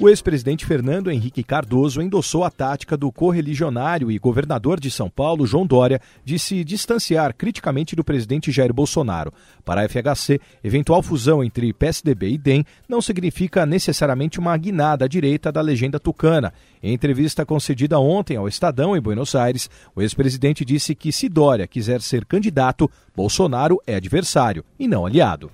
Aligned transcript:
O 0.00 0.08
ex-presidente 0.08 0.64
Fernando 0.64 1.10
Henrique 1.10 1.44
Cardoso 1.44 2.00
endossou 2.00 2.42
a 2.42 2.50
tática 2.50 2.96
do 2.96 3.12
correligionário 3.12 4.10
e 4.10 4.18
governador 4.18 4.80
de 4.80 4.90
São 4.90 5.10
Paulo, 5.10 5.46
João 5.46 5.66
Dória, 5.66 6.00
de 6.24 6.38
se 6.38 6.64
distanciar 6.64 7.34
criticamente 7.34 7.94
do 7.94 8.02
presidente 8.02 8.50
Jair 8.50 8.72
Bolsonaro. 8.72 9.30
Para 9.62 9.82
a 9.82 9.86
FHC, 9.86 10.40
eventual 10.64 11.02
fusão 11.02 11.44
entre 11.44 11.70
PSDB 11.74 12.30
e 12.30 12.38
DEM 12.38 12.64
não 12.88 13.02
significa 13.02 13.66
necessariamente 13.66 14.38
uma 14.38 14.56
guinada 14.56 15.04
à 15.04 15.08
direita 15.08 15.52
da 15.52 15.60
legenda 15.60 16.00
tucana. 16.00 16.50
Em 16.82 16.94
entrevista 16.94 17.44
concedida 17.44 17.98
ontem 17.98 18.38
ao 18.38 18.48
Estadão 18.48 18.96
em 18.96 19.02
Buenos 19.02 19.34
Aires, 19.34 19.68
o 19.94 20.00
ex-presidente 20.00 20.64
disse 20.64 20.94
que 20.94 21.12
se 21.12 21.28
Dória 21.28 21.66
quiser 21.66 22.00
ser 22.00 22.24
candidato, 22.24 22.90
Bolsonaro 23.14 23.78
é 23.86 23.96
adversário 23.96 24.64
e 24.78 24.88
não 24.88 25.04
aliado. 25.04 25.50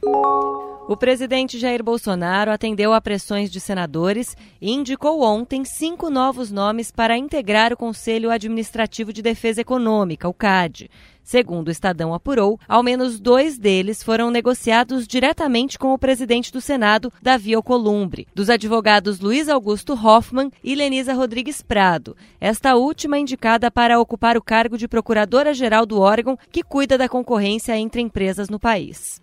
O 0.88 0.96
presidente 0.96 1.58
Jair 1.58 1.82
Bolsonaro 1.82 2.52
atendeu 2.52 2.92
a 2.92 3.00
pressões 3.00 3.50
de 3.50 3.58
senadores 3.58 4.36
e 4.60 4.70
indicou 4.70 5.20
ontem 5.20 5.64
cinco 5.64 6.08
novos 6.08 6.52
nomes 6.52 6.92
para 6.92 7.18
integrar 7.18 7.72
o 7.72 7.76
Conselho 7.76 8.30
Administrativo 8.30 9.12
de 9.12 9.20
Defesa 9.20 9.62
Econômica, 9.62 10.28
o 10.28 10.32
CAD. 10.32 10.88
Segundo 11.24 11.66
o 11.66 11.70
Estadão 11.72 12.14
apurou, 12.14 12.56
ao 12.68 12.84
menos 12.84 13.18
dois 13.18 13.58
deles 13.58 14.00
foram 14.00 14.30
negociados 14.30 15.08
diretamente 15.08 15.76
com 15.76 15.92
o 15.92 15.98
presidente 15.98 16.52
do 16.52 16.60
Senado, 16.60 17.12
Davi 17.20 17.52
Alcolumbre, 17.52 18.28
dos 18.32 18.48
advogados 18.48 19.18
Luiz 19.18 19.48
Augusto 19.48 19.92
Hoffmann 19.92 20.52
e 20.62 20.76
Lenisa 20.76 21.14
Rodrigues 21.14 21.62
Prado, 21.62 22.16
esta 22.40 22.76
última 22.76 23.18
indicada 23.18 23.72
para 23.72 23.98
ocupar 23.98 24.36
o 24.36 24.42
cargo 24.42 24.78
de 24.78 24.86
procuradora-geral 24.86 25.84
do 25.84 25.98
órgão 25.98 26.38
que 26.52 26.62
cuida 26.62 26.96
da 26.96 27.08
concorrência 27.08 27.76
entre 27.76 28.00
empresas 28.00 28.48
no 28.48 28.60
país. 28.60 29.20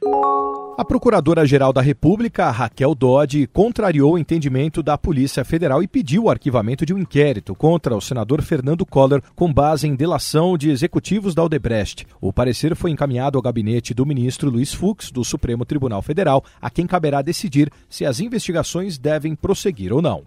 A 0.76 0.84
Procuradora-Geral 0.84 1.72
da 1.72 1.82
República, 1.82 2.50
Raquel 2.50 2.96
Dodge, 2.96 3.46
contrariou 3.46 4.14
o 4.14 4.18
entendimento 4.18 4.82
da 4.82 4.98
Polícia 4.98 5.46
Federal 5.46 5.84
e 5.84 5.88
pediu 5.88 6.24
o 6.24 6.30
arquivamento 6.32 6.84
de 6.84 6.92
um 6.92 6.98
inquérito 6.98 7.54
contra 7.54 7.96
o 7.96 8.02
senador 8.02 8.42
Fernando 8.42 8.84
Collor 8.84 9.22
com 9.36 9.54
base 9.54 9.88
em 9.88 9.94
delação 9.94 10.58
de 10.58 10.72
executivos 10.72 11.36
da 11.36 11.44
Odebrecht. 11.44 12.08
O 12.20 12.34
parecer 12.34 12.76
foi 12.76 12.90
encaminhado 12.90 13.38
ao 13.38 13.42
gabinete 13.44 13.94
do 13.94 14.04
ministro 14.04 14.50
Luiz 14.50 14.74
Fux, 14.74 15.12
do 15.12 15.24
Supremo 15.24 15.64
Tribunal 15.64 16.02
Federal, 16.02 16.44
a 16.60 16.72
quem 16.72 16.88
caberá 16.88 17.22
decidir 17.22 17.72
se 17.88 18.04
as 18.04 18.20
investigações 18.20 18.98
devem 18.98 19.36
prosseguir 19.36 19.94
ou 19.94 20.02
não. 20.02 20.24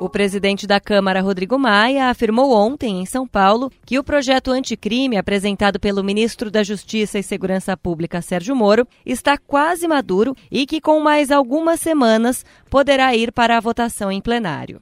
O 0.00 0.08
presidente 0.08 0.64
da 0.64 0.78
Câmara, 0.78 1.20
Rodrigo 1.20 1.58
Maia, 1.58 2.08
afirmou 2.08 2.52
ontem, 2.52 3.00
em 3.00 3.06
São 3.06 3.26
Paulo, 3.26 3.68
que 3.84 3.98
o 3.98 4.04
projeto 4.04 4.52
anticrime 4.52 5.16
apresentado 5.16 5.80
pelo 5.80 6.04
ministro 6.04 6.52
da 6.52 6.62
Justiça 6.62 7.18
e 7.18 7.22
Segurança 7.22 7.76
Pública, 7.76 8.22
Sérgio 8.22 8.54
Moro, 8.54 8.86
está 9.04 9.36
quase 9.36 9.88
maduro 9.88 10.36
e 10.52 10.66
que, 10.66 10.80
com 10.80 11.00
mais 11.00 11.32
algumas 11.32 11.80
semanas, 11.80 12.44
poderá 12.70 13.12
ir 13.16 13.32
para 13.32 13.56
a 13.56 13.60
votação 13.60 14.12
em 14.12 14.20
plenário. 14.20 14.80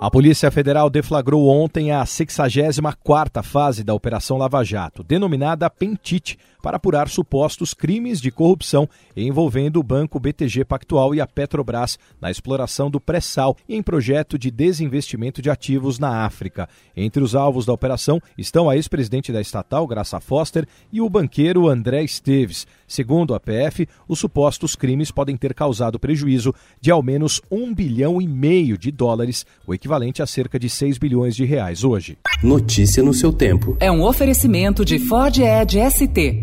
A 0.00 0.10
Polícia 0.10 0.50
Federal 0.50 0.88
deflagrou 0.88 1.48
ontem 1.48 1.90
a 1.90 2.04
64ª 2.04 3.42
fase 3.42 3.82
da 3.82 3.94
Operação 3.94 4.36
Lava 4.36 4.62
Jato, 4.62 5.02
denominada 5.02 5.68
Pentite, 5.68 6.38
para 6.62 6.76
apurar 6.76 7.08
supostos 7.08 7.74
crimes 7.74 8.20
de 8.20 8.30
corrupção 8.30 8.88
envolvendo 9.16 9.78
o 9.78 9.82
Banco 9.82 10.18
BTG 10.18 10.64
Pactual 10.64 11.14
e 11.14 11.20
a 11.20 11.26
Petrobras 11.26 11.98
na 12.20 12.30
exploração 12.30 12.90
do 12.90 13.00
pré-sal 13.00 13.56
e 13.68 13.74
em 13.74 13.82
projeto 13.82 14.38
de 14.38 14.50
desinvestimento 14.50 15.40
de 15.40 15.50
ativos 15.50 15.98
na 15.98 16.24
África. 16.24 16.68
Entre 16.96 17.22
os 17.22 17.34
alvos 17.34 17.66
da 17.66 17.72
operação 17.72 18.20
estão 18.36 18.68
a 18.68 18.76
ex-presidente 18.76 19.32
da 19.32 19.40
estatal, 19.40 19.86
Graça 19.86 20.20
Foster, 20.20 20.66
e 20.92 21.00
o 21.00 21.08
banqueiro 21.08 21.68
André 21.68 22.02
Esteves. 22.02 22.66
Segundo 22.86 23.34
a 23.34 23.40
PF, 23.40 23.86
os 24.06 24.18
supostos 24.18 24.74
crimes 24.74 25.10
podem 25.10 25.36
ter 25.36 25.54
causado 25.54 25.98
prejuízo 25.98 26.54
de 26.80 26.90
ao 26.90 27.02
menos 27.02 27.40
um 27.50 27.74
bilhão 27.74 28.20
e 28.20 28.26
meio 28.26 28.78
de 28.78 28.90
dólares, 28.90 29.44
o 29.66 29.74
equivalente 29.74 30.22
a 30.22 30.26
cerca 30.26 30.58
de 30.58 30.68
6 30.68 30.98
bilhões 30.98 31.36
de 31.36 31.44
reais 31.44 31.84
hoje. 31.84 32.18
Notícia 32.42 33.02
no 33.02 33.12
seu 33.12 33.32
tempo. 33.32 33.76
É 33.80 33.90
um 33.90 34.02
oferecimento 34.02 34.84
de 34.84 34.98
Ford 34.98 35.36
Edge 35.38 35.78
ST, 35.90 36.42